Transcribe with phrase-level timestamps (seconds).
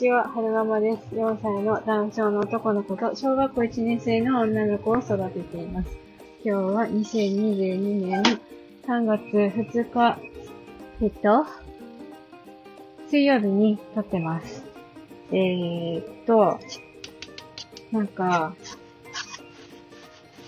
[0.00, 1.14] ちは、はるままです。
[1.14, 5.90] 4歳のダウン症の男の子と小学校1年生の女の子を育てています。
[6.42, 8.22] 今日は2022年
[8.86, 10.18] 3月2日、
[11.02, 11.46] えっと、
[13.10, 14.64] 水曜日に撮ってます。
[15.32, 16.58] えー、っと、
[17.92, 18.54] なんか、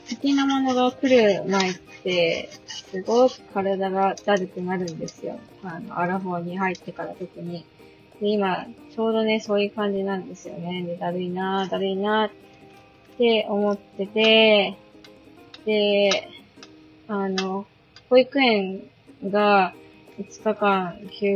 [0.09, 5.39] 好きなものが来る前って、すごく体がだるくなるんですよ。
[5.63, 7.67] あの、アラフォーに入ってから特に。
[8.23, 10.85] で、今、ちょうどね、そういう感じなんですよね。
[10.85, 12.31] で、だるいなぁ、だるいなぁっ
[13.19, 14.79] て思ってて、
[15.67, 16.29] で、
[17.09, 17.67] あの、
[18.09, 18.85] 保育園
[19.25, 19.75] が
[20.21, 21.27] 5日間休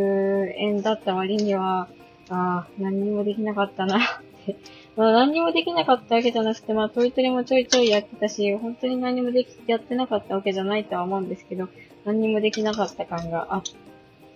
[0.57, 1.89] 園だった割には、
[2.29, 4.01] ああ、何にもできなかったなっ
[4.47, 4.57] て。
[4.95, 11.69] まあ何にもできなかったわけじゃなくて、まあトイトレもちょいちょいやってたし、本当に何もでき、やってなかったわけじゃないとは思うんですけど、
[12.05, 13.63] 何にもできなかった感があっ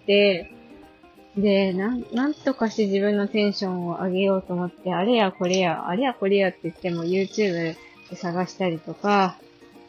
[0.05, 0.51] て、
[1.37, 7.77] で、なん、なんとかして自分のテンションを上げようと思って、あれやこれや、あれやこれやって言っても YouTube
[8.11, 9.37] で探したりとか、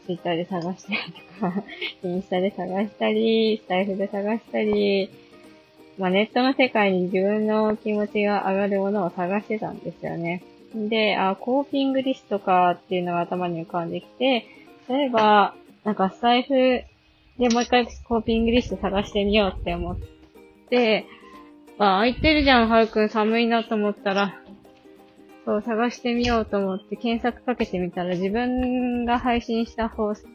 [0.06, 1.00] Twitter で探したり
[1.40, 1.64] とか、
[2.04, 5.10] インスタで探したり、スタイフで探したり、
[5.98, 10.44] まあネットの世界に自分の気持ちが上がるものを探してたんですよね。
[10.76, 14.46] で、あ、コーピングリストかっていうのが頭に浮かんできて、
[14.88, 16.84] 例えば、なんかスタイフ
[17.38, 19.98] でもう一回コーピングリスト探してみようって思っ
[20.70, 21.06] て、
[21.84, 24.40] あ、空いてるじゃん、はるくん寒いなと思ったら、
[25.46, 30.28] そう、探してみようと思って検索かけてみたら自分が配信した放送、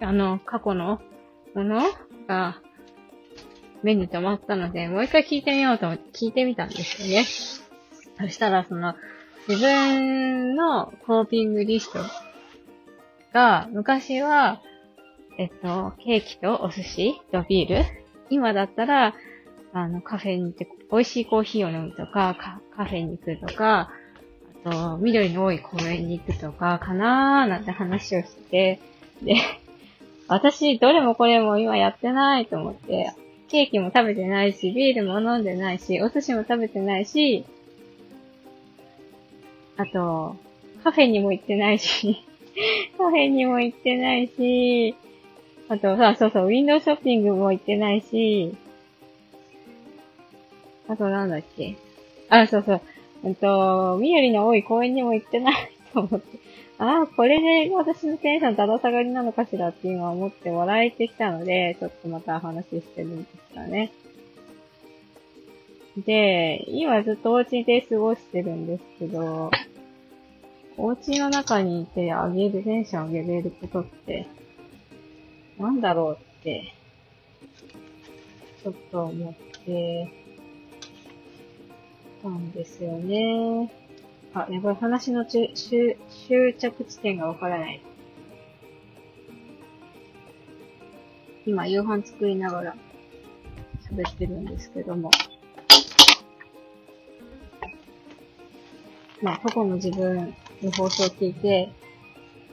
[0.00, 1.00] あの、過去の
[1.54, 1.82] もの？
[2.26, 2.58] が
[3.82, 7.24] 目に留まったので、もう一回聞いてみようと思って聞いてみたんですよね。
[7.24, 8.94] そしたら、その、
[9.46, 11.98] 自分のコーピングリスト
[13.34, 14.62] が、昔は、
[15.36, 17.84] えっと、ケーキとお寿司とビール？
[18.30, 19.14] 今だったら、
[19.74, 23.90] あの、カフェに行って、美味しいコーヒーを飲むとか、カフェに行くとか、
[24.64, 28.80] あと、緑の多い公園に行くとか、かなーなんて話をしてて、
[29.26, 29.34] で、
[30.28, 33.10] 私、どれもこれも今やってないと思って、
[33.48, 37.44] ケーキも食べてないし、ビールも飲んでないし、お寿司も食べてないし、
[39.76, 40.36] あと、
[40.84, 42.24] カフェにも行ってないし、
[42.96, 44.94] カフェにも行ってないし、
[45.68, 48.54] あとさ、そうそう、ウィンドウショッピングも行ってないし、
[50.88, 51.76] あとなんだっけ？
[52.28, 52.80] あ、そうそう。
[53.24, 55.54] うんと、緑の多い公園にも行ってない
[55.92, 56.38] と思って。
[56.76, 63.92] ああ、これで私のテンションだだ下がりなのかしらって今思って笑えてきたので、ちょっとまた話してるんですがね。
[65.96, 69.50] で、今ずっとお家で過ごしてるんですけど、
[70.76, 74.26] お家の中にいてあげる、テンション上げれることって、
[75.56, 76.74] なんだろうって、
[78.64, 79.34] ちょっと思っ
[79.64, 80.23] て
[82.24, 83.70] たんですよね。
[84.32, 87.82] あ、やばい、話の終終着地点がわからない。
[91.46, 92.76] 今、夕飯作りながら
[93.90, 95.10] 喋ってるんですけども。
[99.22, 101.70] まあ、過去の自分の放送を聞いて、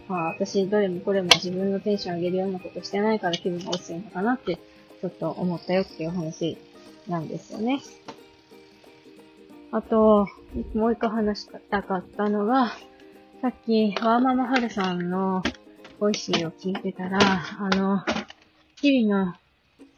[0.07, 6.57] まあ、私、どれもこれも自分のテンション上げるようなことしてないから気分が落ちてるのかなって、ちょっと思ったよっていう話
[7.07, 7.81] なんですよね。
[9.71, 10.27] あと、
[10.73, 12.73] もう一個話したかったのが、
[13.41, 15.41] さっき、ワーママハルさんの
[15.99, 18.03] Voicy を聞いてたら、あの、
[18.81, 19.33] 日々の、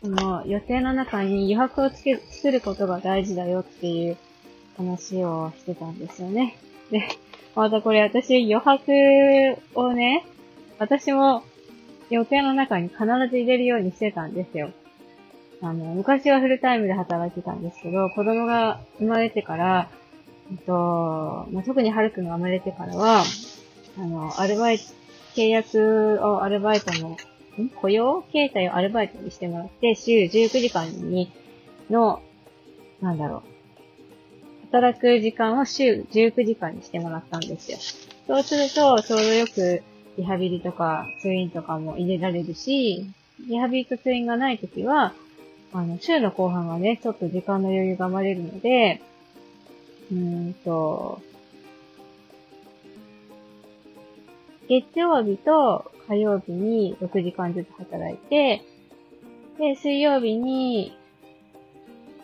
[0.04, 4.18] その、予定の中に余白をつけ、作ることが大事だよっていう
[4.78, 6.56] 話をしてたんですよね。
[6.92, 7.08] で、
[7.56, 10.26] またこれ私余白をね、
[10.78, 11.44] 私も
[12.12, 14.72] 予定の中に必ず入れるようにしてたんですよ。
[15.64, 19.90] あの、昔はフルタイムで働いてたんですけど、子供が生まれてから、
[20.52, 23.24] えっと、まあ、特にハルくんが生まれてからは、
[23.98, 24.84] あの、アルバイト、
[25.36, 27.18] 契約をアルバイトの、
[27.64, 27.70] ん？
[27.70, 31.32] 雇用形態をアルバイトにしてもらって、週19時間に、
[31.90, 32.22] の、
[33.02, 33.54] なんだろう。
[34.66, 37.78] 働く時間を週19時間にしてもらったんですよ。
[38.28, 39.82] そうすると、ちょうどよく
[40.18, 43.08] リハビリとか通院とかも入れられるし、
[43.48, 45.14] リハビリと通院がないときは、
[45.74, 49.02] あの、週の後半はね、ちょっと時間の余裕が生まれるので、
[50.12, 51.20] うーんと、
[54.70, 58.62] 月曜日と火曜日に6時間ずつ働いて、
[59.58, 60.96] で、水曜日に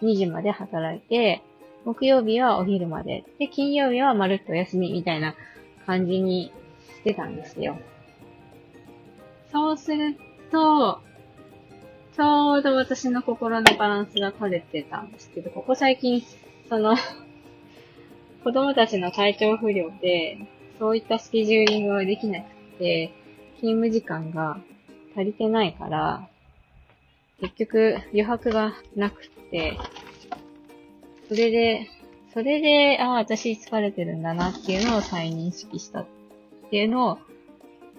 [0.04, 1.42] 2時まで働いて、
[1.86, 5.36] 木曜日はお昼まで、で、金曜日はまるっとお休みみたいな
[5.88, 6.52] 感じに
[6.98, 7.80] してたんですよ。
[9.52, 10.16] そうする
[10.52, 11.02] と、
[12.20, 16.22] ちょうど私の心のバランスが取れてたんですけど、ここ最近、
[16.68, 16.98] その、
[18.44, 20.38] 子供たちの体調不良で、
[20.80, 23.14] そういったスケジューリングができなくて、
[23.62, 24.60] 勤務時間が
[25.16, 26.28] 足りてないから、
[27.40, 29.78] 結局余白がなくて、
[31.30, 31.88] それで、
[32.34, 36.06] それで、ああ、私疲れてるんだなっていうのを再認識したっ
[36.70, 37.20] ていうのを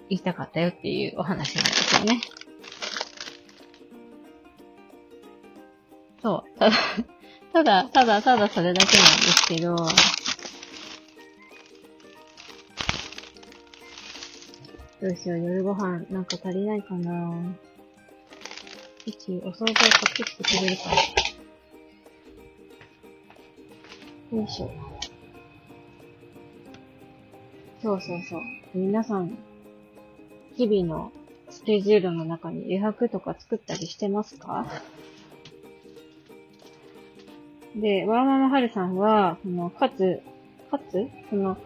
[0.09, 2.21] 言いたかったよっていうお話なんですよね。
[6.21, 6.59] そう。
[6.59, 6.75] ただ、
[7.53, 9.75] ただ、ただ、ただそれだけなんですけど、
[15.01, 17.33] どうしよう、夜ご飯なんか足りないかな
[19.05, 20.95] 一、お惣菜買ってきてくれるかな
[24.37, 24.71] よいしょ。
[27.81, 28.41] そうそうそう。
[28.75, 29.37] 皆さん、
[30.55, 31.11] 日々の
[31.49, 34.67] スケジュールの中に余白とか作ったりしてますか？
[37.75, 40.21] で、ワーママハルさんは、その、かつ、
[40.69, 41.57] かつ、その、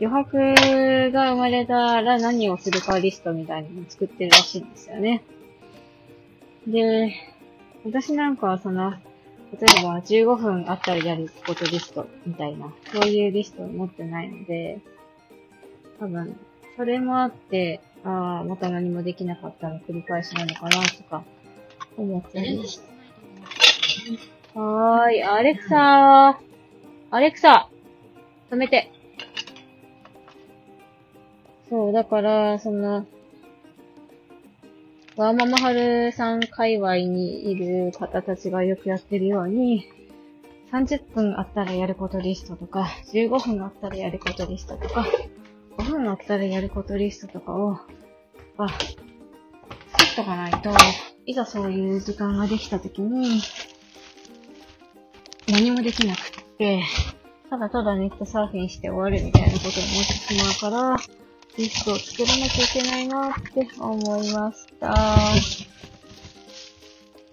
[0.00, 5.22] 余白が生まれたら何をするかリストみたいなのを作ってるらしいんですよね。
[6.66, 7.14] で、
[7.84, 8.98] 私なんかはその、例
[9.80, 14.80] えば15分あったらやることリストみたいな、そういうリストを持ってないので、
[16.00, 16.36] 多分、
[16.76, 21.22] それもあって、ああ、また何もできなかったの繰り返しなのかなとか、
[21.96, 22.60] 思ったり。
[24.54, 26.52] はーい、アレクサー。
[27.10, 27.70] アレクサ
[28.50, 28.90] 止めて。
[31.70, 33.06] そう、だから、その、
[35.16, 39.88] ワーママハルさん界隈にいる方たちがよくやってるように、
[40.70, 45.06] 30分あったらやることリストとか、15分あったらやることリストとか、
[45.78, 47.78] 5分あったらやることリストとかを、
[48.58, 48.92] あ、作
[50.12, 50.70] っとかないと、
[51.24, 53.40] いざそういう時間ができた時に、
[55.52, 56.22] 何もできなくっ
[56.56, 56.82] て、
[57.50, 60.96] ただただネットサーフィンして終わるみたいなことになってしまうから、
[61.58, 64.88] リストを作らなきゃいけないなって思いました。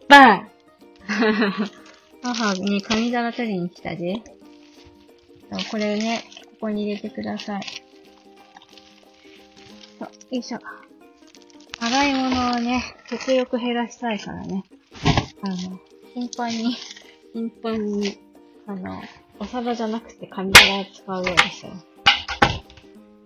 [0.09, 0.49] バーン
[2.21, 4.21] 母に紙皿取りに来たで。
[5.71, 7.61] これね、ここに入れてください。
[10.01, 10.59] よいしょ。
[11.79, 14.65] 洗い物をね、極力減らしたいからね。
[15.41, 15.79] あの、
[16.13, 16.75] 頻繁に、
[17.33, 18.17] 頻繁に、
[18.67, 19.01] あの、
[19.39, 21.71] お皿じゃなくて紙皿を使うようにしよ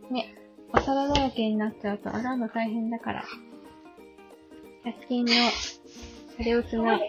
[0.09, 0.13] う。
[0.13, 0.35] ね。
[0.71, 3.23] お皿だらけになっちゃうと洗うの大変だから。
[4.85, 5.31] 100均の、
[6.35, 7.00] それをつな、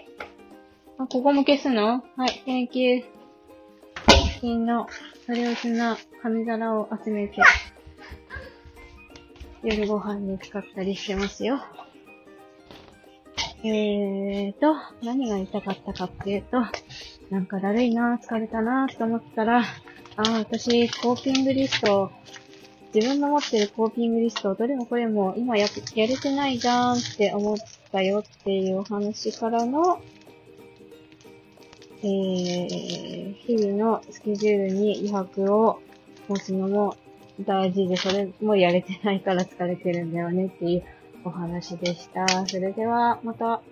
[0.98, 2.04] あ、ここも消すの？
[2.16, 3.04] はい、Thank you。
[4.06, 4.86] 100均の、
[5.26, 7.42] それをつな、紙皿を集めて、
[9.62, 11.60] 夜ご飯に使ったりしてますよ。
[13.66, 16.58] えーと、何が言いたかったかっていうと、
[17.30, 19.64] なんかだるいな、疲れたな、と思ったら、あ、
[20.38, 22.12] 私、コーピングリスト
[22.94, 25.66] 自分の持ってるコーピングリスト、どれもこれも今や
[25.96, 27.56] やれてないじゃんって思っ
[27.90, 30.00] たよっていうお話からの、
[32.02, 35.80] えー、日々のスケジュールに余白を
[36.28, 36.96] 持つのも
[37.40, 40.84] 大事で、それもやれてないから疲れてるんだよねっていう
[41.24, 42.46] お話でした。
[42.46, 43.62] それでは、また。